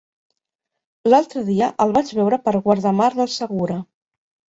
L'altre 1.09 1.45
dia 1.51 1.69
el 1.87 1.95
vaig 1.99 2.11
veure 2.23 2.43
per 2.49 2.57
Guardamar 2.67 3.15
del 3.23 3.35
Segura. 3.39 3.83